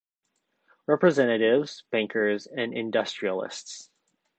[0.87, 3.91] Representatives, bankers and industrialists.